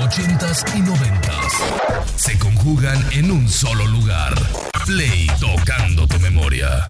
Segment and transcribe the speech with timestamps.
[0.00, 4.34] 80s y 90s se conjugan en un solo lugar.
[4.86, 6.86] Play tocando tu memoria.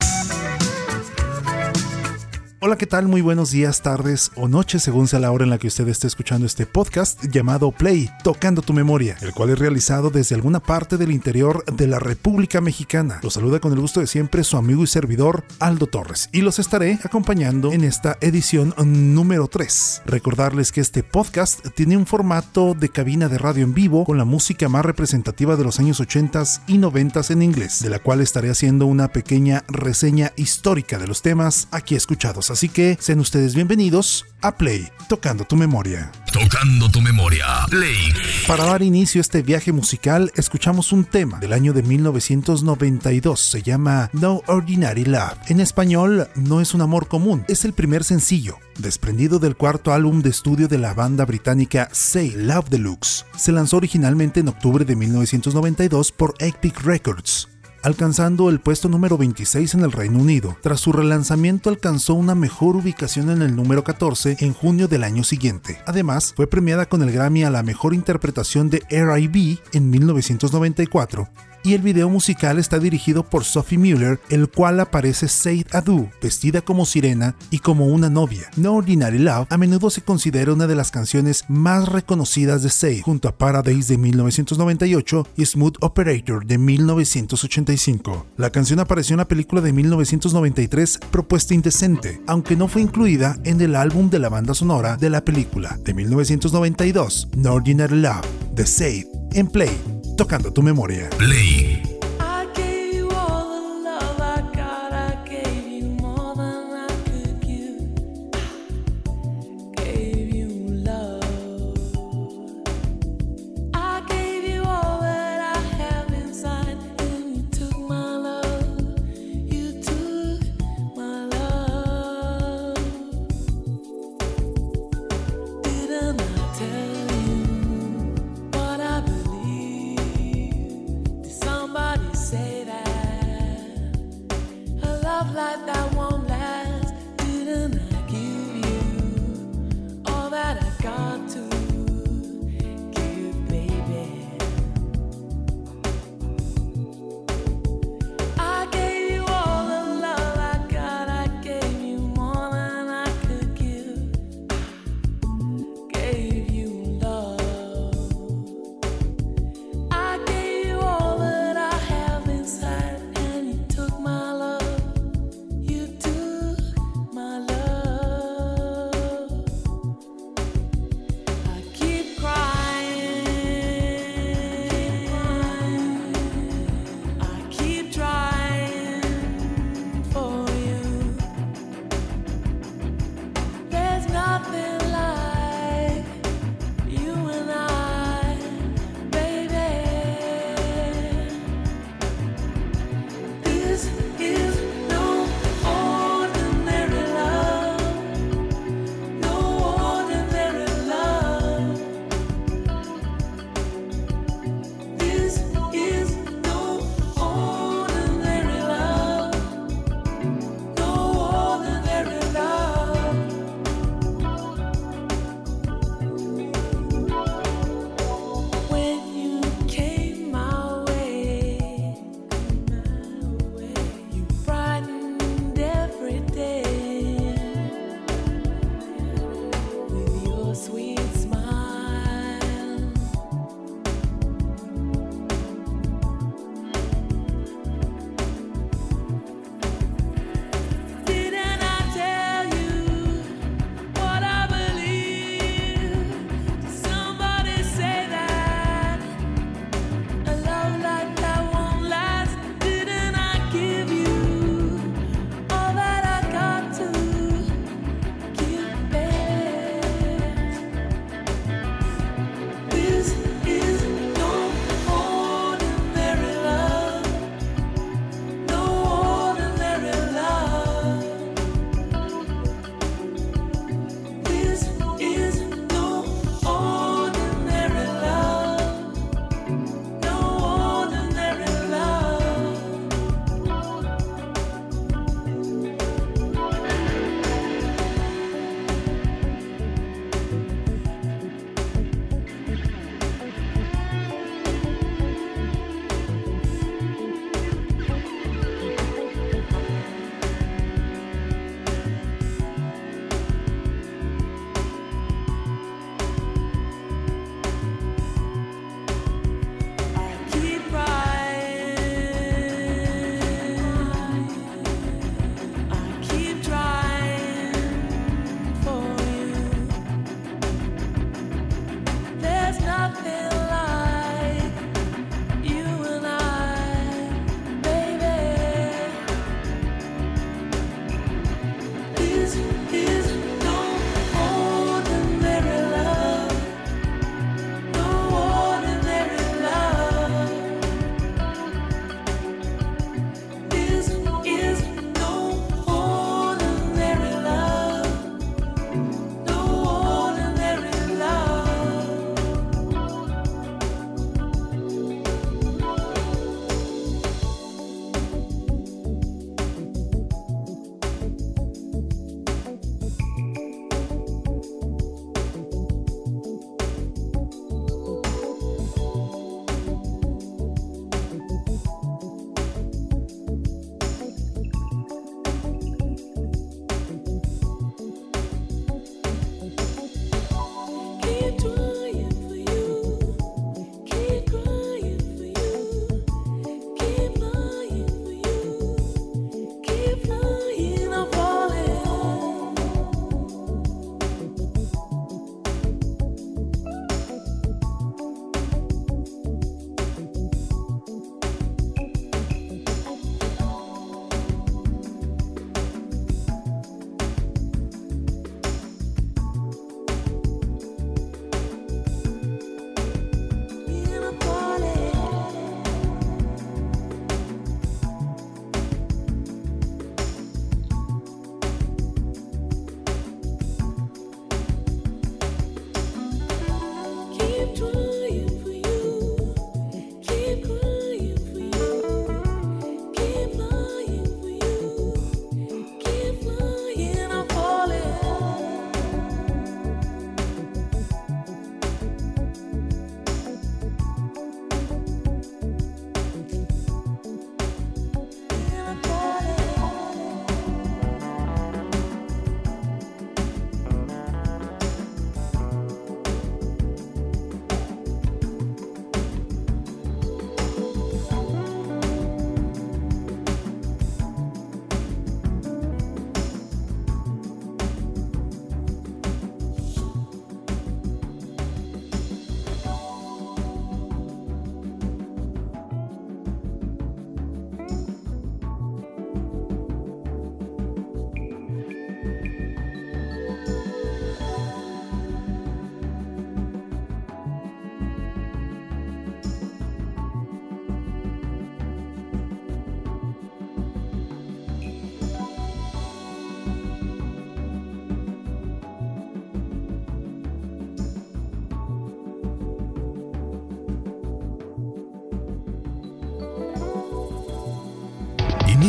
[2.63, 3.09] Hola, ¿qué tal?
[3.09, 6.07] Muy buenos días, tardes o noches, según sea la hora en la que usted esté
[6.07, 10.99] escuchando este podcast llamado Play, Tocando tu Memoria, el cual es realizado desde alguna parte
[10.99, 13.19] del interior de la República Mexicana.
[13.23, 16.59] Los saluda con el gusto de siempre su amigo y servidor Aldo Torres y los
[16.59, 20.03] estaré acompañando en esta edición número 3.
[20.05, 24.27] Recordarles que este podcast tiene un formato de cabina de radio en vivo con la
[24.27, 28.51] música más representativa de los años 80 y 90 en inglés, de la cual estaré
[28.51, 34.27] haciendo una pequeña reseña histórica de los temas aquí escuchados Así que sean ustedes bienvenidos
[34.43, 36.11] a Play, tocando tu memoria.
[36.33, 37.47] Tocando tu memoria.
[37.69, 38.13] Play.
[38.47, 43.39] Para dar inicio a este viaje musical, escuchamos un tema del año de 1992.
[43.39, 45.39] Se llama No Ordinary Love.
[45.49, 47.45] En español, No es un amor común.
[47.49, 52.31] Es el primer sencillo, desprendido del cuarto álbum de estudio de la banda británica Say
[52.37, 53.27] Love Deluxe.
[53.37, 57.50] Se lanzó originalmente en octubre de 1992 por Epic Records
[57.83, 60.57] alcanzando el puesto número 26 en el Reino Unido.
[60.63, 65.25] Tras su relanzamiento alcanzó una mejor ubicación en el número 14 en junio del año
[65.25, 65.79] siguiente.
[65.87, 69.59] Además, fue premiada con el Grammy a la mejor interpretación de R.I.B.
[69.73, 71.29] en 1994
[71.63, 76.61] y el video musical está dirigido por Sophie Mueller, el cual aparece Said Adu, vestida
[76.61, 78.51] como sirena y como una novia.
[78.57, 83.03] No Ordinary Love a menudo se considera una de las canciones más reconocidas de Said,
[83.03, 88.27] junto a Paradise de 1998 y Smooth Operator de 1985.
[88.37, 93.61] La canción apareció en la película de 1993 Propuesta Indecente, aunque no fue incluida en
[93.61, 98.67] el álbum de la banda sonora de la película de 1992, No Ordinary Love, de
[98.67, 101.09] Said, en Play tocando tu memoria.
[101.17, 102.00] Play.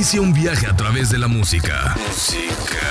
[0.01, 1.95] Inicia un viaje a través de la música.
[1.95, 2.87] Música.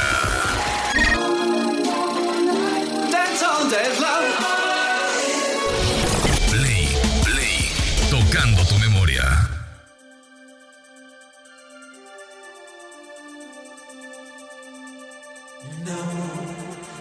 [6.53, 6.89] Play,
[7.25, 7.73] play,
[8.11, 9.25] tocando tu memoria.
[15.85, 16.03] No,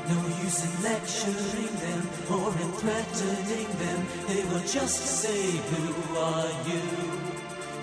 [0.09, 4.07] no use in lecturing them or in threatening them.
[4.27, 6.78] They will just say, Who are you?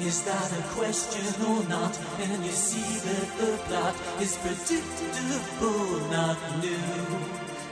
[0.01, 1.99] Is that a question or not?
[2.21, 6.79] And you see that the plot is predictable, not new,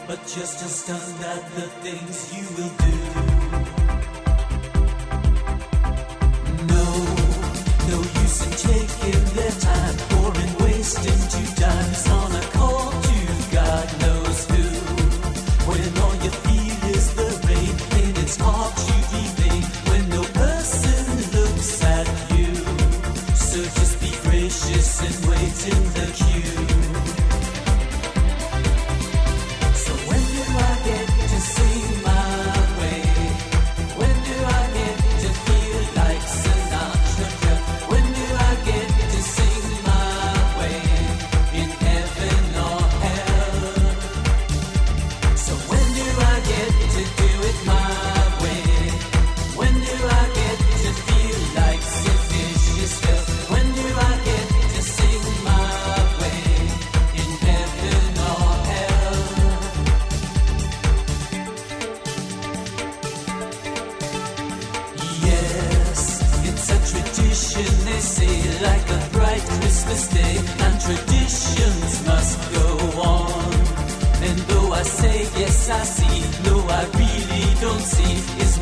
[0.07, 2.97] but just as stunned at the things you will do.
[6.73, 6.87] No,
[7.93, 11.24] no use in taking their time or in wasting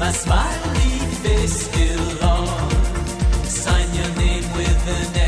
[0.02, 2.70] my smile leave still on.
[3.44, 5.21] Sign your name with an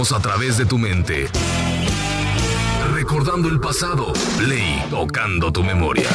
[0.00, 1.28] A través de tu mente.
[2.94, 4.14] Recordando el pasado.
[4.38, 6.08] Play, tocando tu memoria.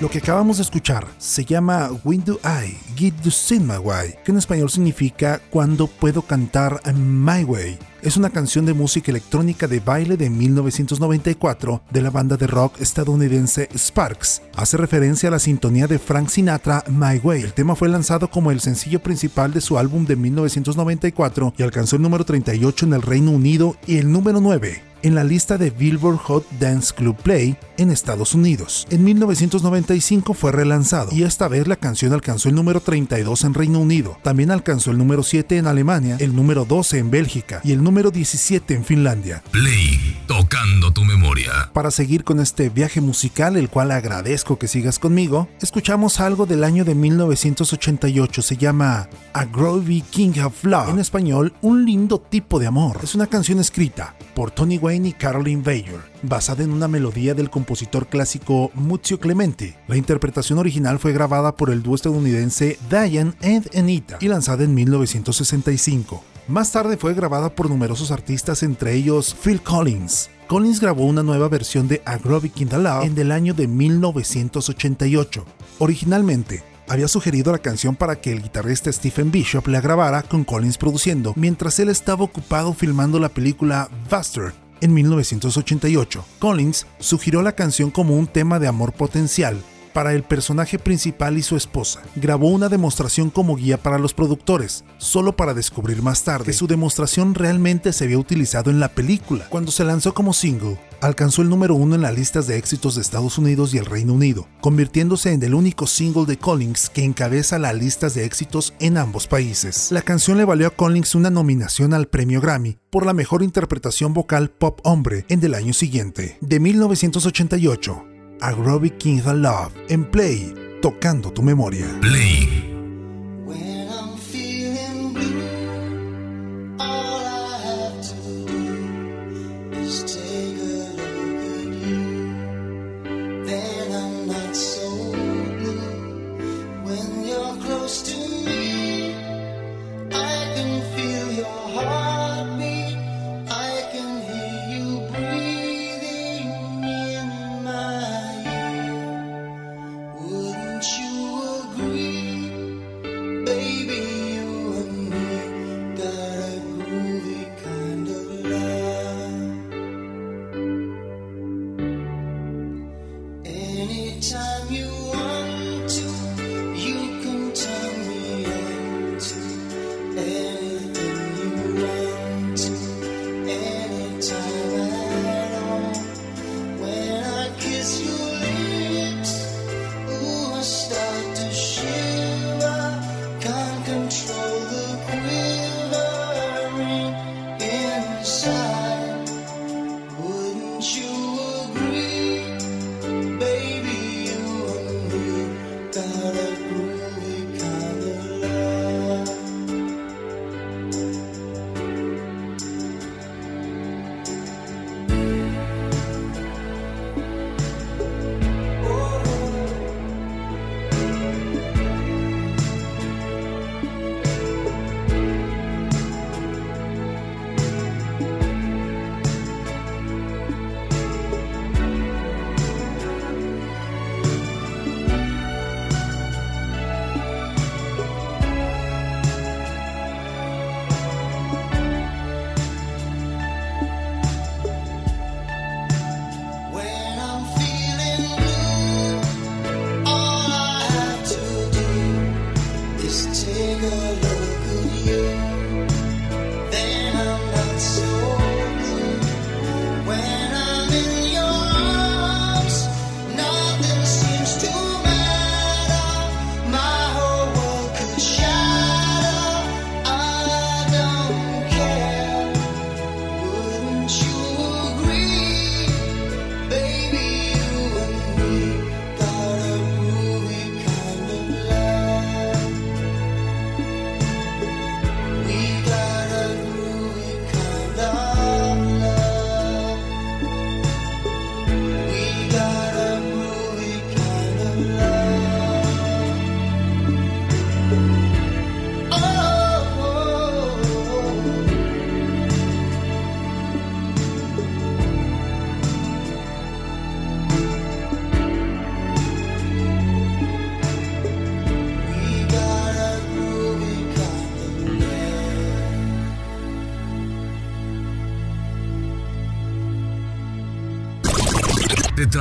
[0.00, 4.32] Lo que acabamos de escuchar se llama Do I Get to Sing My Way, que
[4.32, 7.78] en español significa Cuando puedo cantar My Way.
[8.02, 12.80] Es una canción de música electrónica de baile de 1994 de la banda de rock
[12.80, 14.42] estadounidense Sparks.
[14.56, 17.42] Hace referencia a la sintonía de Frank Sinatra My Way.
[17.42, 21.96] El tema fue lanzado como el sencillo principal de su álbum de 1994 y alcanzó
[21.96, 25.70] el número 38 en el Reino Unido y el número 9 en la lista de
[25.70, 28.86] Billboard Hot Dance Club Play en Estados Unidos.
[28.90, 33.78] En 1995 fue relanzado y esta vez la canción alcanzó el número 32 en Reino
[33.80, 34.18] Unido.
[34.22, 38.10] También alcanzó el número 7 en Alemania, el número 12 en Bélgica y el número
[38.10, 39.42] 17 en Finlandia.
[39.50, 41.70] Play, tocando tu memoria.
[41.72, 46.64] Para seguir con este viaje musical, el cual agradezco que sigas conmigo, escuchamos algo del
[46.64, 52.58] año de 1988, se llama A Groovy King of Love, en español, Un lindo tipo
[52.58, 52.98] de amor.
[53.02, 57.50] Es una canción escrita por Tony Wayne y Caroline Bayer, basada en una melodía del
[57.50, 59.76] compositor clásico Muzio Clemente.
[59.88, 64.74] La interpretación original fue grabada por el dúo estadounidense Diane and Anita y lanzada en
[64.74, 66.22] 1965.
[66.48, 70.28] Más tarde fue grabada por numerosos artistas, entre ellos Phil Collins.
[70.48, 75.44] Collins grabó una nueva versión de Agrobic in the Love en el año de 1988.
[75.78, 80.78] Originalmente, había sugerido la canción para que el guitarrista Stephen Bishop la grabara con Collins
[80.78, 84.52] produciendo, mientras él estaba ocupado filmando la película Buster
[84.82, 86.24] en 1988.
[86.38, 89.56] Collins sugirió la canción como un tema de amor potencial,
[89.92, 92.02] para el personaje principal y su esposa.
[92.16, 96.66] Grabó una demostración como guía para los productores, solo para descubrir más tarde que su
[96.66, 99.46] demostración realmente se había utilizado en la película.
[99.48, 103.02] Cuando se lanzó como single, alcanzó el número uno en las listas de éxitos de
[103.02, 107.58] Estados Unidos y el Reino Unido, convirtiéndose en el único single de Collins que encabeza
[107.58, 109.90] las listas de éxitos en ambos países.
[109.90, 114.14] La canción le valió a Collins una nominación al premio Grammy por la mejor interpretación
[114.14, 116.38] vocal pop hombre en el año siguiente.
[116.40, 118.04] De 1988,
[118.42, 121.86] Agrobic King of Love en Play, tocando tu memoria.
[122.00, 122.71] Play.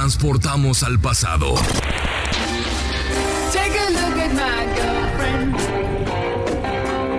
[0.02, 1.54] transportamos al pasado.
[3.54, 3.78] Take.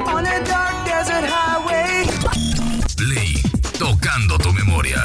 [0.04, 2.08] On a dark desert highway.
[3.78, 5.00] Tocando tu memoria.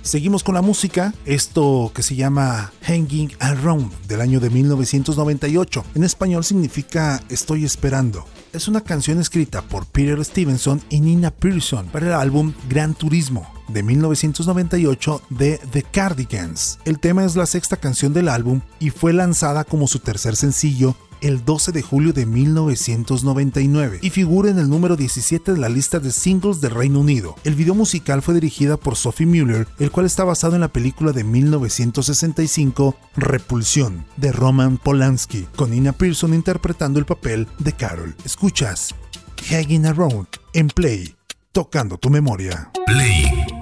[0.00, 5.84] Seguimos con la música, esto que se llama Hanging Around del año de 1998.
[5.96, 8.24] En español significa Estoy esperando.
[8.54, 13.57] Es una canción escrita por Peter Stevenson y Nina Pearson para el álbum Gran Turismo,
[13.68, 16.78] de 1998 de The Cardigans.
[16.84, 20.96] El tema es la sexta canción del álbum y fue lanzada como su tercer sencillo
[21.20, 25.98] el 12 de julio de 1999 y figura en el número 17 de la lista
[25.98, 27.36] de singles del Reino Unido.
[27.44, 31.12] El video musical fue dirigida por Sophie Muller, el cual está basado en la película
[31.12, 38.14] de 1965 Repulsión de Roman Polanski, con Nina Pearson interpretando el papel de Carol.
[38.24, 38.94] Escuchas
[39.48, 41.14] Hanging Around en Play,
[41.52, 42.70] tocando tu memoria.
[42.86, 43.57] Play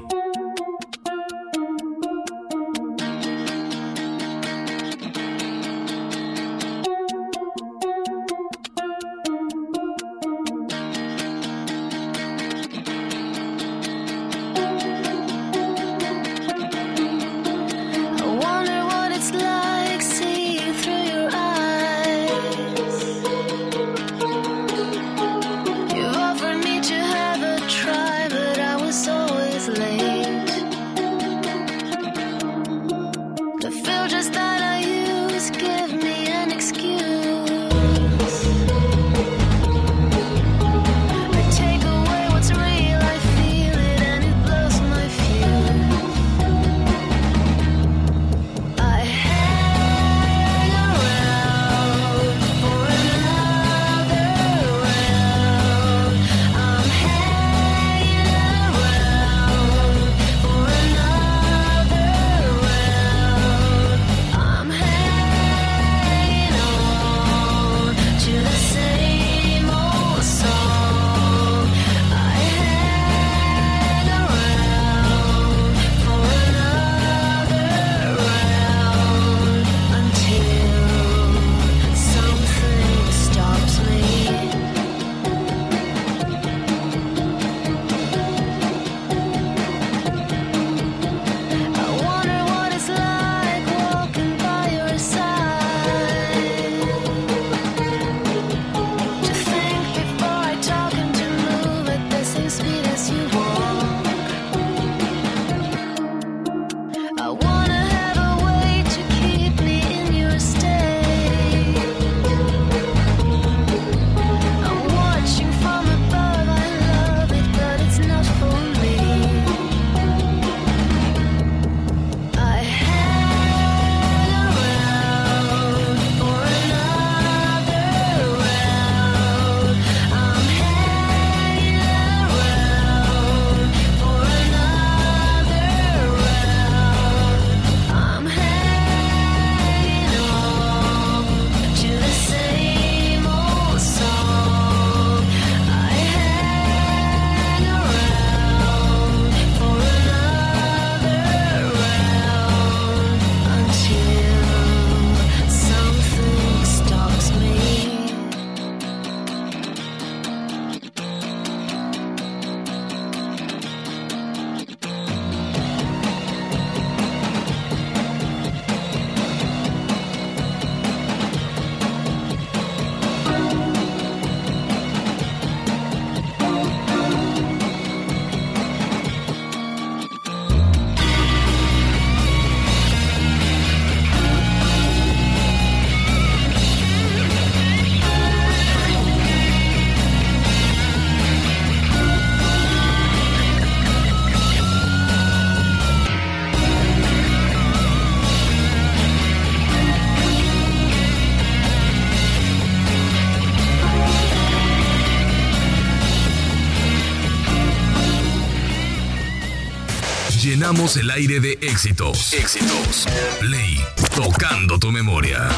[210.94, 212.33] el aire de éxitos.
[212.33, 213.07] Éxitos.
[213.40, 213.81] Play,
[214.14, 215.49] tocando tu memoria.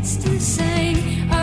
[0.00, 1.39] it's the same.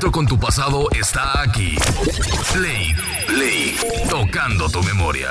[0.00, 1.76] Tu pasado está aquí.
[2.52, 2.94] Play,
[3.26, 3.76] play,
[4.08, 5.28] tocando tu memoria.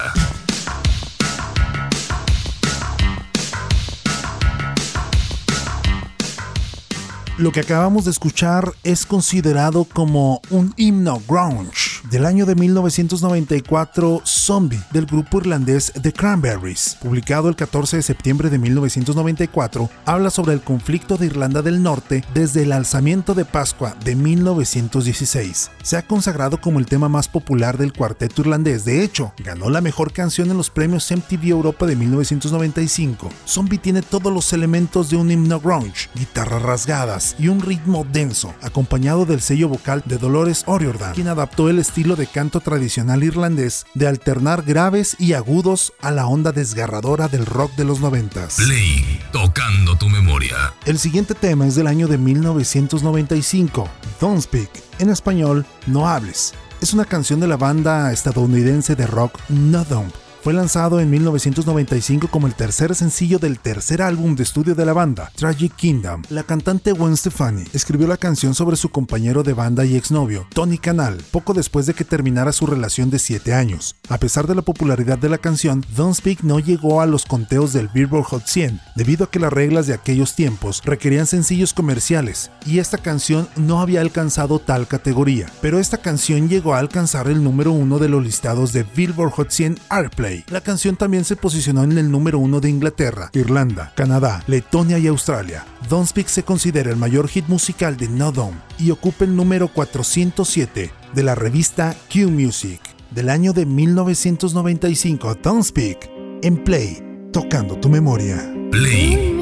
[7.37, 14.21] Lo que acabamos de escuchar es considerado como un himno grunge del año de 1994
[14.47, 20.53] Zombie del grupo irlandés The Cranberries, publicado el 14 de septiembre de 1994, habla sobre
[20.53, 25.71] el conflicto de Irlanda del Norte desde el alzamiento de Pascua de 1916.
[25.83, 29.81] Se ha consagrado como el tema más popular del cuarteto irlandés, de hecho, ganó la
[29.81, 33.29] mejor canción en los premios MTV Europa de 1995.
[33.45, 38.53] Zombie tiene todos los elementos de un himno grunge, guitarras rasgadas, y un ritmo denso,
[38.61, 43.85] acompañado del sello vocal de Dolores O'Riordan, quien adaptó el estilo de canto tradicional irlandés
[43.93, 48.57] de alternar graves y agudos a la onda desgarradora del rock de los noventas.
[48.57, 50.75] Play, tocando tu memoria.
[50.85, 53.89] El siguiente tema es del año de 1995,
[54.21, 54.69] Don't Speak,
[54.99, 56.53] en español, No hables.
[56.81, 60.13] Es una canción de la banda estadounidense de rock No Dump
[60.47, 64.93] fue lanzado en 1995 como el tercer sencillo del tercer álbum de estudio de la
[64.93, 66.21] banda, Tragic Kingdom.
[66.29, 70.77] La cantante Gwen Stefani escribió la canción sobre su compañero de banda y exnovio, Tony
[70.77, 73.97] Canal, poco después de que terminara su relación de 7 años.
[74.07, 77.73] A pesar de la popularidad de la canción, Don't Speak no llegó a los conteos
[77.73, 82.51] del Billboard Hot 100, debido a que las reglas de aquellos tiempos requerían sencillos comerciales,
[82.65, 85.51] y esta canción no había alcanzado tal categoría.
[85.59, 89.51] Pero esta canción llegó a alcanzar el número uno de los listados de Billboard Hot
[89.51, 90.36] 100 Airplay.
[90.49, 95.07] La canción también se posicionó en el número uno de Inglaterra, Irlanda, Canadá, Letonia y
[95.07, 95.65] Australia.
[95.89, 99.67] Don't Speak se considera el mayor hit musical de No Dome y ocupa el número
[99.67, 105.35] 407 de la revista Q Music del año de 1995.
[105.35, 106.09] Don't Speak
[106.41, 108.53] en Play, tocando tu memoria.
[108.71, 109.36] Play.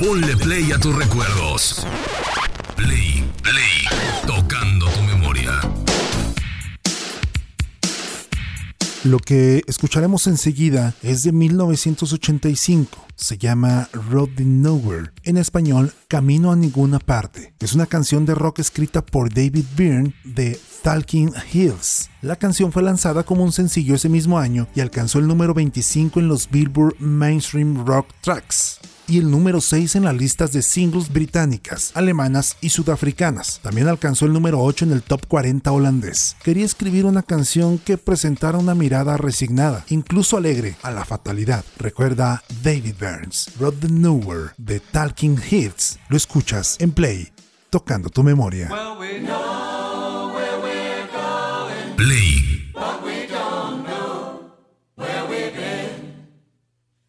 [0.00, 1.86] Ponle play a tus recuerdos.
[2.74, 3.84] Play, play,
[4.26, 5.60] tocando tu memoria.
[9.04, 13.06] Lo que escucharemos enseguida es de 1985.
[13.14, 15.10] Se llama Road to Nowhere.
[15.22, 17.52] En español, Camino a ninguna parte.
[17.60, 22.10] Es una canción de rock escrita por David Byrne de Talking Hills.
[22.22, 26.20] La canción fue lanzada como un sencillo ese mismo año y alcanzó el número 25
[26.20, 31.12] en los Billboard Mainstream Rock Tracks y el número 6 en las listas de singles
[31.12, 33.58] británicas, alemanas y sudafricanas.
[33.60, 36.36] También alcanzó el número 8 en el top 40 holandés.
[36.44, 41.64] Quería escribir una canción que presentara una mirada resignada, incluso alegre, a la fatalidad.
[41.76, 45.98] Recuerda David Burns, Road the Nowhere de Talking Heads.
[46.08, 47.32] Lo escuchas en Play,
[47.68, 48.70] tocando tu memoria.
[52.00, 54.52] But we don't know
[54.94, 56.28] where we've been.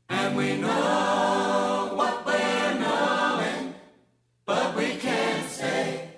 [0.09, 3.73] And we know what we're knowing,
[4.45, 6.09] but we can't say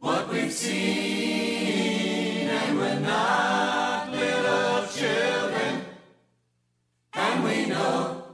[0.00, 2.48] what we've seen.
[2.48, 5.84] And we're not little children,
[7.12, 8.24] and we know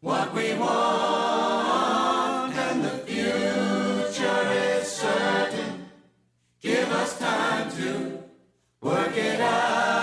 [0.00, 5.88] what we want, and the future is certain.
[6.60, 8.17] Give us time to
[8.80, 9.97] work it out.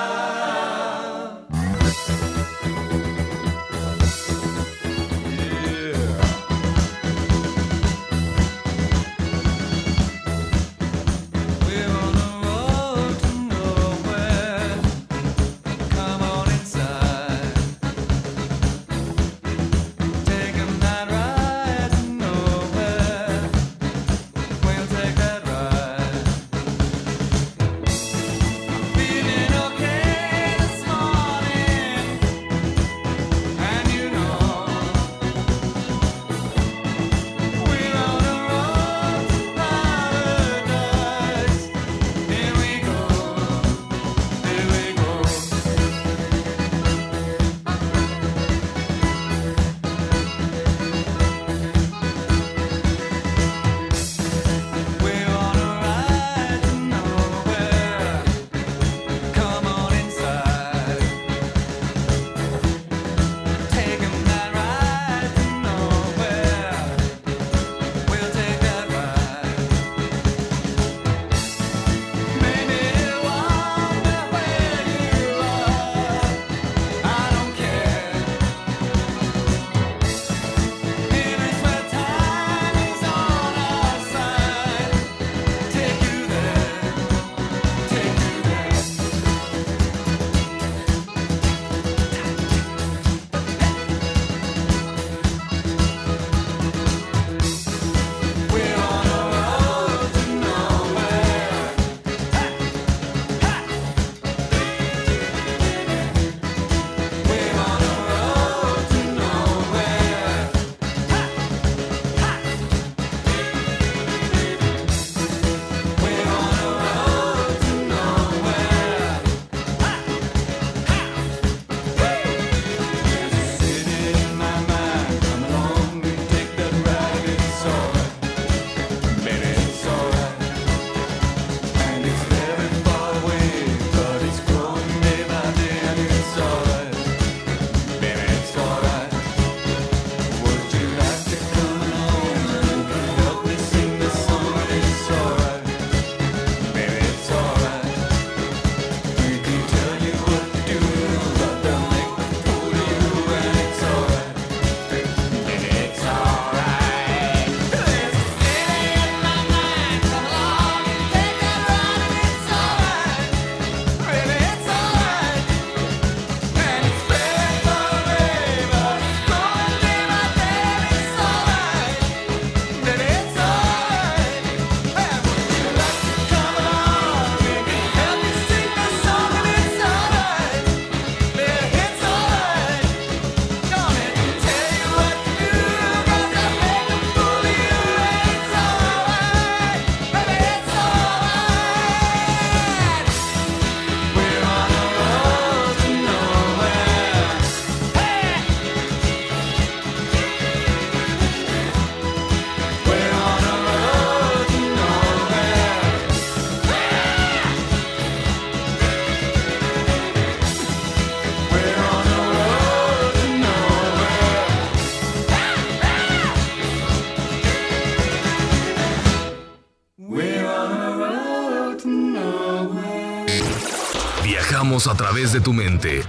[225.15, 226.01] Través de tu mente.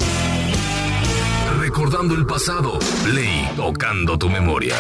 [1.61, 2.81] Recordando el pasado.
[3.05, 4.75] Play tocando tu memoria.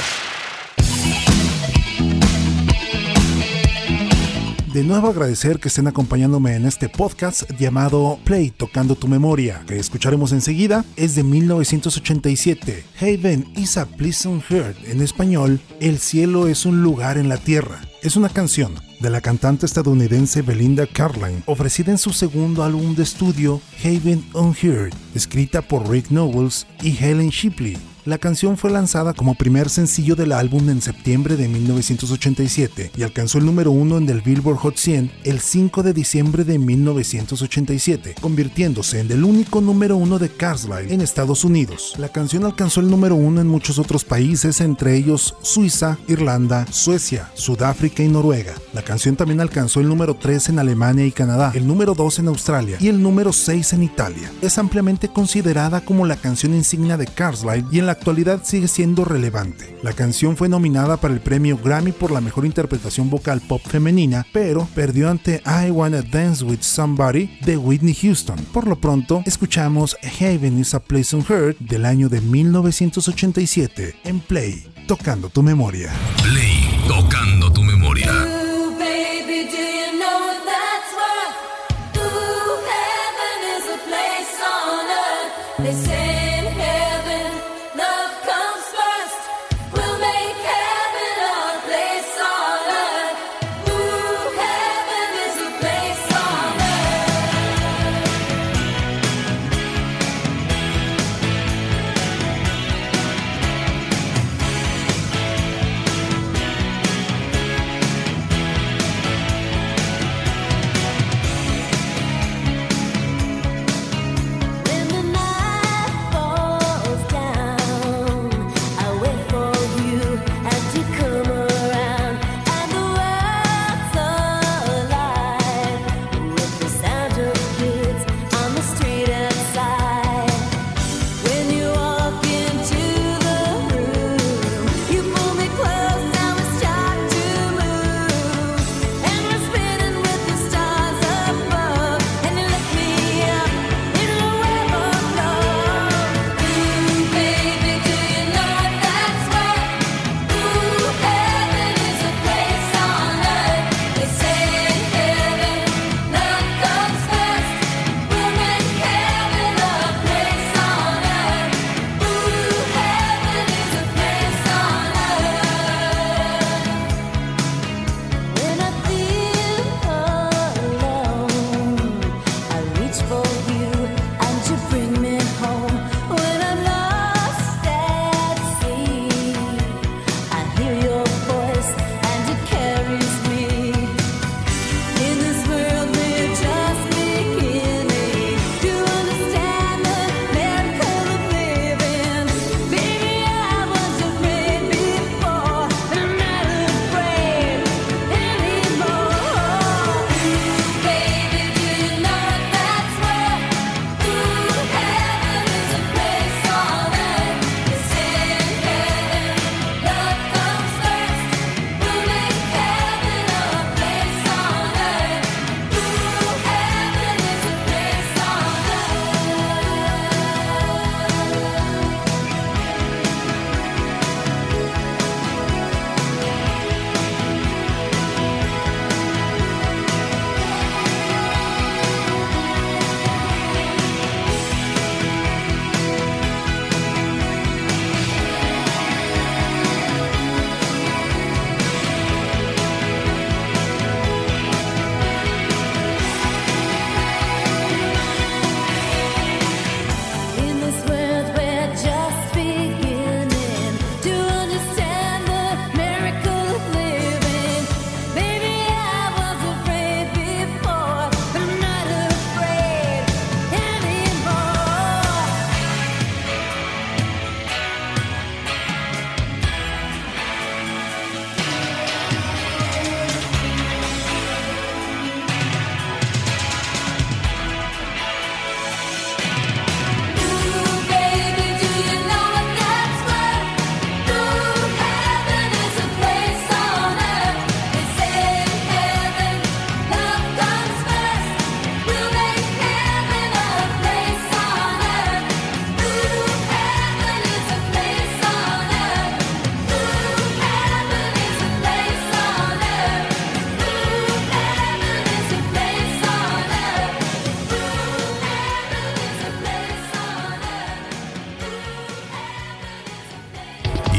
[4.72, 9.78] De nuevo agradecer que estén acompañándome en este podcast llamado Play Tocando tu Memoria, que
[9.78, 12.84] escucharemos enseguida, es de 1987.
[13.00, 17.80] Haven is a pleasant heart, en español, El cielo es un lugar en la tierra.
[18.02, 23.02] Es una canción de la cantante estadounidense Belinda Carlisle, ofrecida en su segundo álbum de
[23.02, 27.95] estudio, Haven Unheard, escrita por Rick Knowles y Helen Shipley.
[28.06, 33.38] La canción fue lanzada como primer sencillo del álbum en septiembre de 1987 y alcanzó
[33.38, 39.00] el número uno en el Billboard Hot 100 el 5 de diciembre de 1987, convirtiéndose
[39.00, 41.94] en el único número uno de Carlisle en Estados Unidos.
[41.98, 47.32] La canción alcanzó el número uno en muchos otros países, entre ellos Suiza, Irlanda, Suecia,
[47.34, 48.54] Sudáfrica y Noruega.
[48.72, 52.28] La canción también alcanzó el número 3 en Alemania y Canadá, el número 2 en
[52.28, 54.30] Australia y el número 6 en Italia.
[54.42, 59.04] Es ampliamente considerada como la canción insignia de Carlisle y en la actualidad sigue siendo
[59.04, 59.76] relevante.
[59.82, 64.26] La canción fue nominada para el premio Grammy por la mejor interpretación vocal pop femenina,
[64.32, 68.36] pero perdió ante I Wanna Dance with Somebody de Whitney Houston.
[68.52, 74.20] Por lo pronto, escuchamos Heaven is a Place on Earth del año de 1987 en
[74.20, 75.90] Play, tocando tu memoria.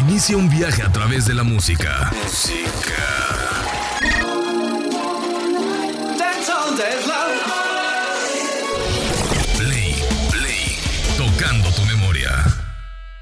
[0.10, 2.14] Inicia un viaje a través de la música.
[2.24, 3.08] Música.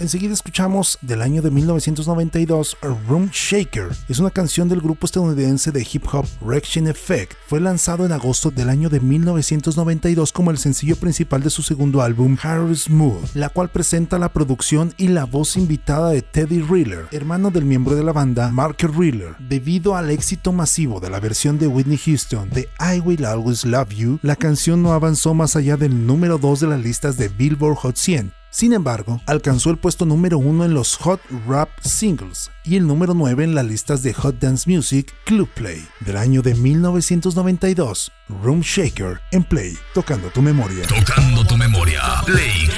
[0.06, 2.78] enseguida escuchamos del año de 1992
[3.08, 3.88] Room Shaker.
[4.08, 7.34] Es una canción del grupo estadounidense de hip hop Reaction Effect.
[7.48, 12.04] Fue lanzado en agosto del año de 1992 como el sencillo principal de su segundo
[12.04, 17.08] álbum Harry Smooth, la cual presenta la producción y la voz invitada de Teddy Riller,
[17.12, 19.36] hermano del miembro de la banda Mark Riller.
[19.40, 23.90] Debido al éxito masivo de la versión de Whitney Houston de I Will Always Love
[23.90, 27.78] You, la canción no avanzó más allá del número 2 de las listas de Billboard
[27.78, 32.78] Hot 100 sin embargo, alcanzó el puesto número 1 en los Hot Rap Singles y
[32.78, 36.56] el número 9 en las listas de Hot Dance Music Club Play del año de
[36.56, 38.14] 1992.
[38.42, 40.88] Room Shaker en Play, tocando tu memoria.
[40.88, 42.02] Tocando tu memoria.
[42.26, 42.70] Play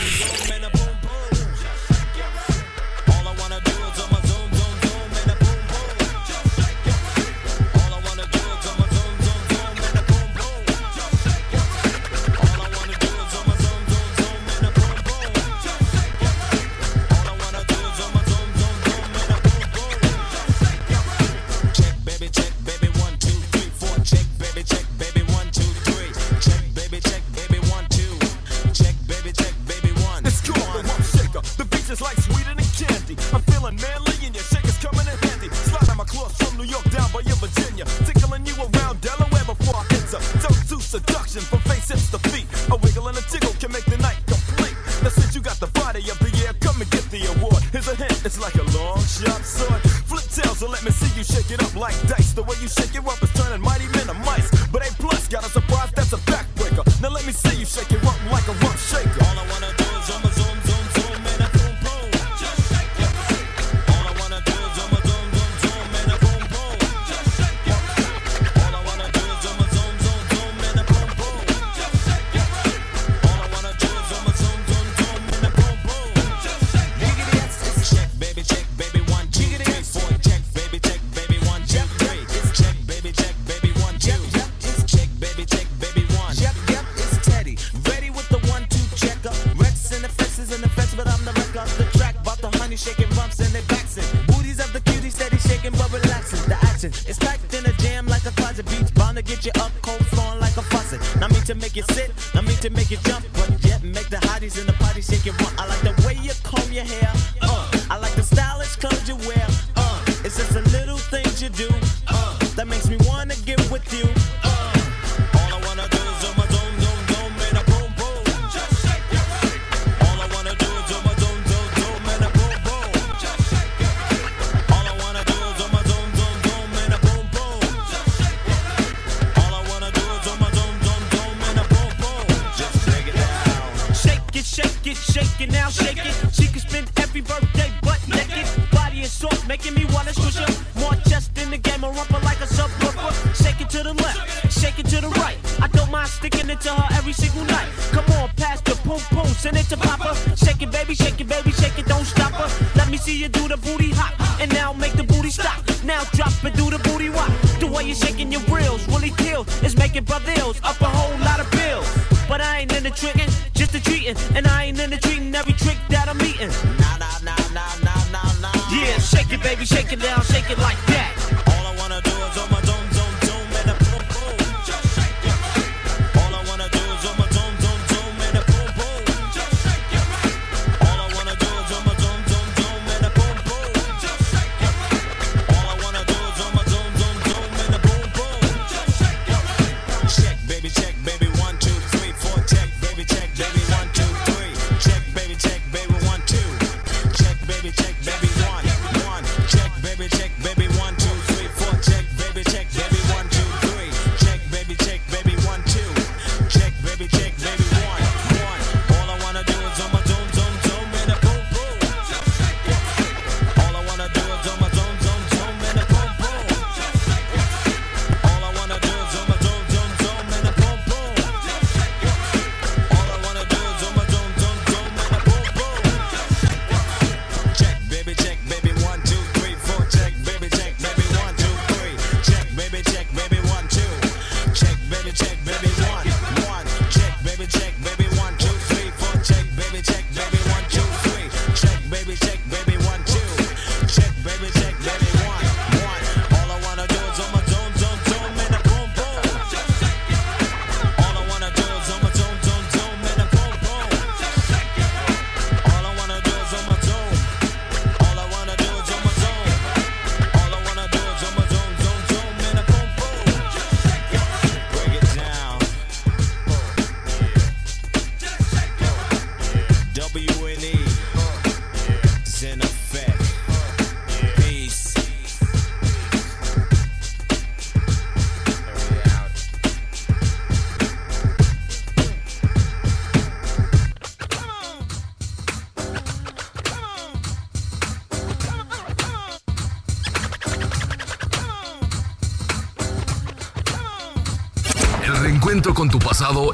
[51.27, 52.31] shake it up like dice.
[52.33, 53.26] The way you shake it up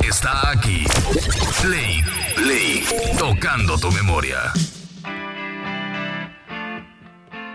[0.07, 0.85] está aquí.
[1.61, 2.01] Play,
[2.35, 2.83] play,
[3.17, 4.51] tocando tu memoria.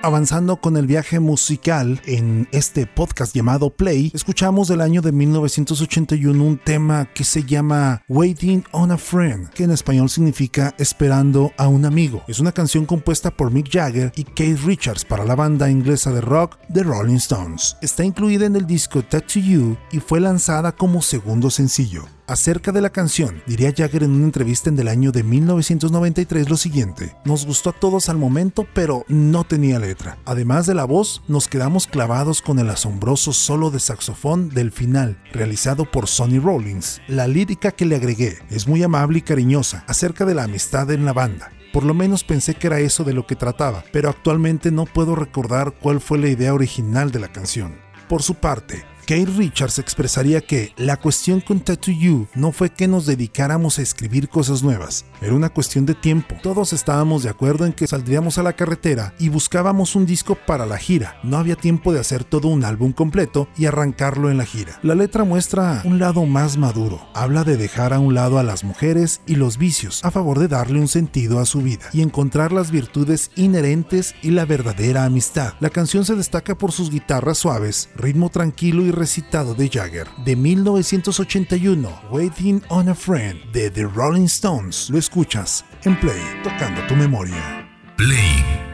[0.00, 6.44] Avanzando con el viaje musical en este podcast llamado Play, escuchamos del año de 1981
[6.44, 11.66] un tema que se llama Waiting on a Friend, que en español significa Esperando a
[11.66, 12.22] un amigo.
[12.28, 16.20] Es una canción compuesta por Mick Jagger y Keith Richards para la banda inglesa de
[16.20, 17.76] rock The Rolling Stones.
[17.82, 22.17] Está incluida en el disco Tattoo You y fue lanzada como segundo sencillo.
[22.28, 26.58] Acerca de la canción, diría Jagger en una entrevista en el año de 1993 lo
[26.58, 30.18] siguiente: Nos gustó a todos al momento, pero no tenía letra.
[30.26, 35.18] Además de la voz, nos quedamos clavados con el asombroso solo de saxofón del final,
[35.32, 37.00] realizado por Sonny Rollins.
[37.08, 41.06] La lírica que le agregué es muy amable y cariñosa acerca de la amistad en
[41.06, 41.50] la banda.
[41.72, 45.14] Por lo menos pensé que era eso de lo que trataba, pero actualmente no puedo
[45.14, 47.78] recordar cuál fue la idea original de la canción.
[48.06, 52.86] Por su parte, Kate Richards expresaría que la cuestión con Tattoo You no fue que
[52.86, 56.36] nos dedicáramos a escribir cosas nuevas, era una cuestión de tiempo.
[56.42, 60.66] Todos estábamos de acuerdo en que saldríamos a la carretera y buscábamos un disco para
[60.66, 61.18] la gira.
[61.22, 64.78] No había tiempo de hacer todo un álbum completo y arrancarlo en la gira.
[64.82, 67.00] La letra muestra un lado más maduro.
[67.14, 70.48] Habla de dejar a un lado a las mujeres y los vicios a favor de
[70.48, 75.54] darle un sentido a su vida y encontrar las virtudes inherentes y la verdadera amistad.
[75.60, 80.06] La canción se destaca por sus guitarras suaves, ritmo tranquilo y recitado de Jagger.
[80.24, 84.90] De 1981, Waiting on a Friend de The Rolling Stones.
[84.90, 87.66] Lo escuchas en Play, tocando tu memoria.
[87.96, 88.67] Play.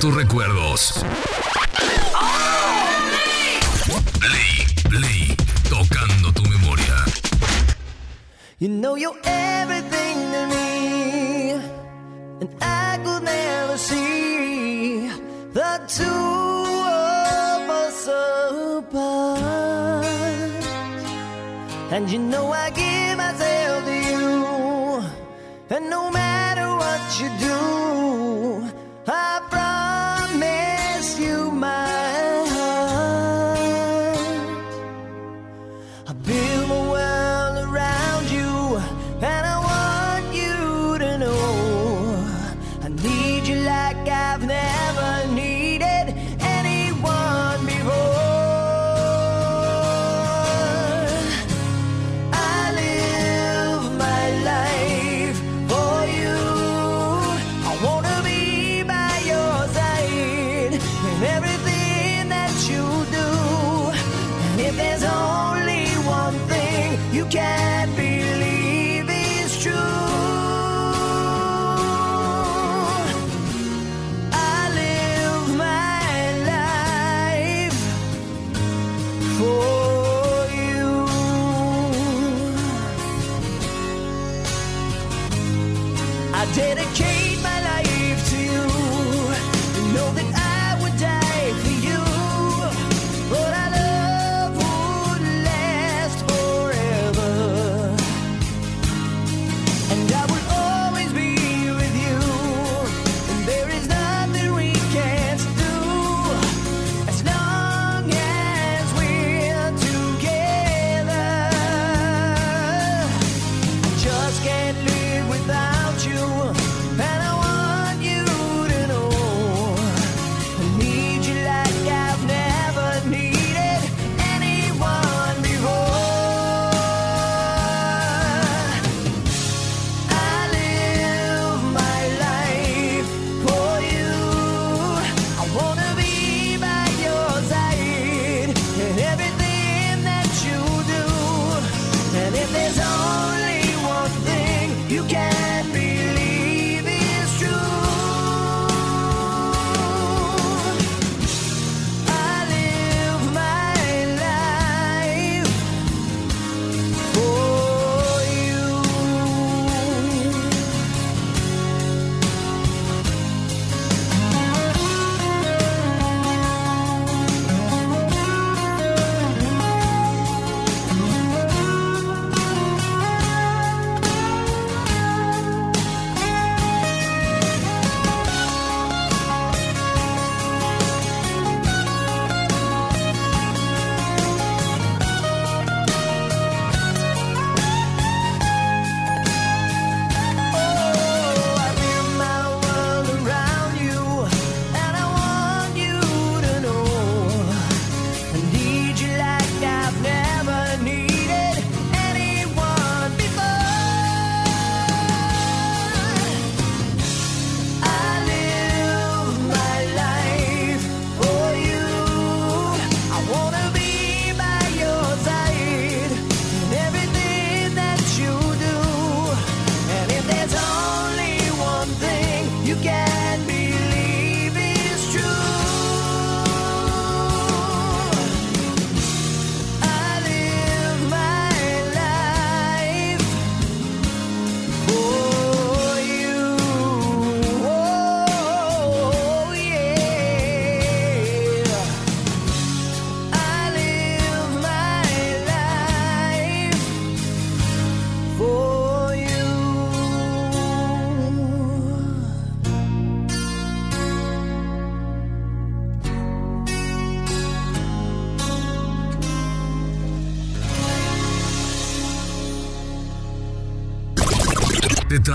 [0.00, 1.04] tus recuerdos.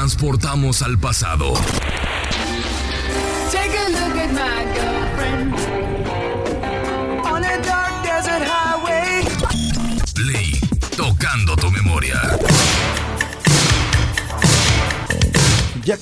[0.05, 1.55] transportamos al pasado.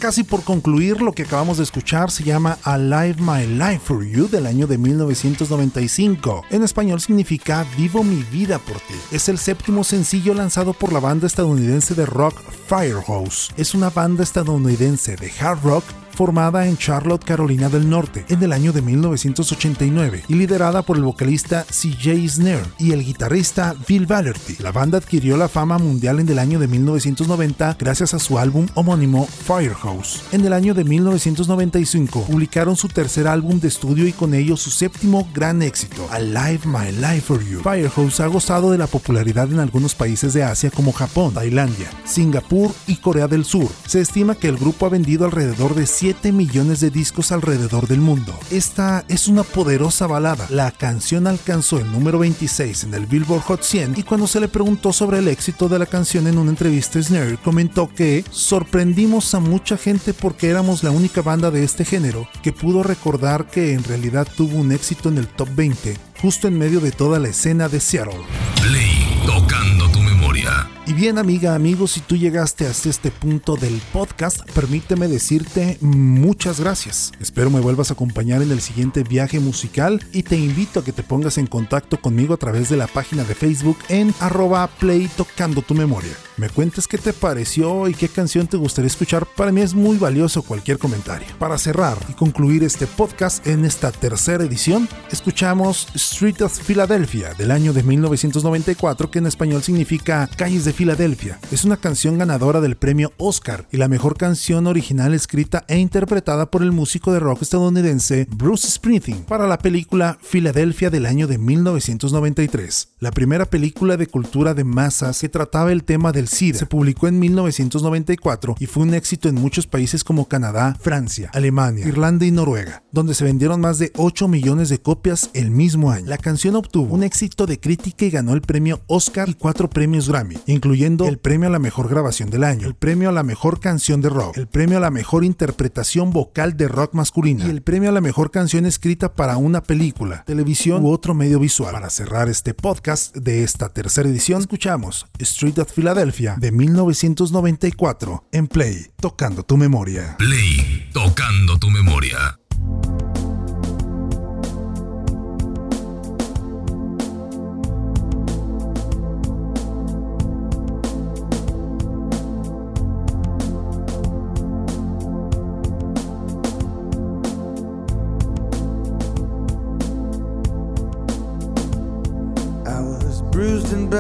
[0.04, 4.28] casi por concluir lo que acabamos de escuchar se llama Alive My Life for You
[4.28, 6.44] del año de 1995.
[6.50, 8.96] En español significa Vivo mi vida por ti.
[9.14, 12.38] Es el séptimo sencillo lanzado por la banda estadounidense de rock
[12.68, 13.54] Firehouse.
[13.56, 18.54] Es una banda estadounidense de hard rock formada en Charlotte, Carolina del Norte, en el
[18.54, 24.58] año de 1989 y liderada por el vocalista CJ Snare y el guitarrista Bill Valerty.
[24.60, 28.68] La banda adquirió la fama mundial en el año de 1990 gracias a su álbum
[28.76, 30.24] homónimo Firehouse.
[30.32, 34.70] En el año de 1995 publicaron su tercer álbum de estudio y con ello su
[34.70, 37.62] séptimo gran éxito, Alive My Life for You.
[37.62, 42.72] Firehouse ha gozado de la popularidad en algunos países de Asia como Japón, Tailandia, Singapur
[42.88, 43.70] y Corea del Sur.
[43.86, 48.02] Se estima que el grupo ha vendido alrededor de 7 millones de discos alrededor del
[48.02, 48.38] mundo.
[48.52, 50.46] Esta es una poderosa balada.
[50.50, 54.50] La canción alcanzó el número 26 en el Billboard Hot 100 y cuando se le
[54.50, 59.40] preguntó sobre el éxito de la canción en una entrevista, Snare comentó que sorprendimos a
[59.40, 63.86] mucha gente porque éramos la única banda de este género que pudo recordar que en
[63.86, 67.70] realidad tuvo un éxito en el top 20 justo en medio de toda la escena
[67.70, 68.20] de Seattle.
[68.62, 70.70] Play tocando tu memoria.
[70.86, 76.60] Y bien amiga, amigos, si tú llegaste hasta este punto del podcast, permíteme decirte muchas
[76.60, 77.14] gracias.
[77.22, 80.92] Espero me vuelvas a acompañar en el siguiente viaje musical y te invito a que
[80.92, 85.10] te pongas en contacto conmigo a través de la página de Facebook en arroba play
[85.16, 86.12] tocando tu memoria.
[86.36, 89.26] Me cuentes qué te pareció y qué canción te gustaría escuchar.
[89.38, 91.28] Para mí es muy valioso cualquier comentario.
[91.40, 97.52] Para cerrar y concluir este podcast en esta tercera edición, escuchamos Street of Philadelphia del
[97.52, 101.40] año de 1994 que en español significa Calles de Filadelfia.
[101.52, 106.50] Es una canción ganadora del premio Oscar y la mejor canción original escrita e interpretada
[106.50, 111.38] por el músico de rock estadounidense Bruce Springsteen para la película Filadelfia del año de
[111.38, 116.60] 1993, la primera película de cultura de masas que trataba el tema del SIDA.
[116.60, 121.88] Se publicó en 1994 y fue un éxito en muchos países como Canadá, Francia, Alemania,
[121.88, 126.08] Irlanda y Noruega, donde se vendieron más de 8 millones de copias el mismo año.
[126.08, 130.10] La canción obtuvo un éxito de crítica y ganó el premio Oscar y cuatro premios
[130.10, 133.60] Grammy, incluyendo el premio a la mejor grabación del año, el premio a la mejor
[133.60, 137.62] canción de rock, el premio a la mejor interpretación vocal de rock masculina y el
[137.62, 141.74] premio a la mejor canción escrita para una película, televisión u otro medio visual.
[141.74, 148.48] Para cerrar este podcast de esta tercera edición, escuchamos Street of Philadelphia de 1994 en
[148.48, 150.16] Play, tocando tu memoria.
[150.18, 152.40] Play tocando tu memoria.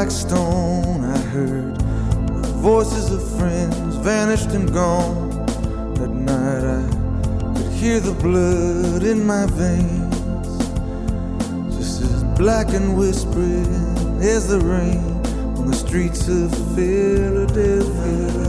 [0.00, 1.04] Like stone.
[1.04, 5.28] I heard the voices of friends vanished and gone.
[5.96, 6.82] That night I
[7.54, 10.56] could hear the blood in my veins,
[11.76, 13.66] just as black and whispering
[14.22, 15.04] as the rain
[15.58, 18.39] on the streets of Philadelphia.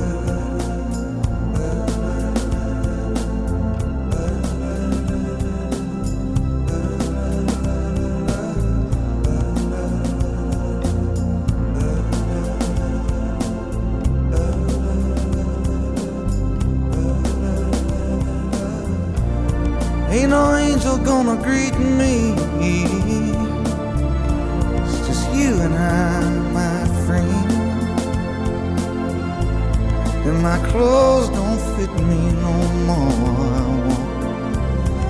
[30.42, 32.54] My clothes don't fit me no
[32.88, 33.52] more.
[33.54, 34.08] I walk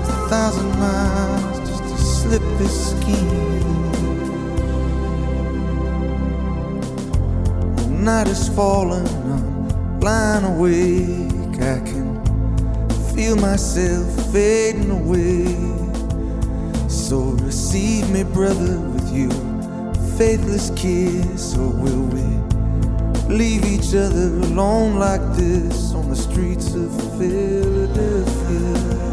[0.08, 3.28] a thousand miles just to slip this skin.
[7.76, 11.30] The night is falling, I'm lying awake.
[11.62, 12.20] I can
[13.14, 15.46] feel myself fading away.
[16.88, 19.30] So receive me, brother, with your
[20.18, 22.41] faithless kiss, or will we
[23.32, 29.11] leave each other alone like this on the streets of Philadelphia?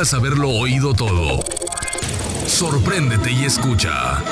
[0.00, 1.44] Haberlo oído todo.
[2.46, 4.22] Sorpréndete y escucha.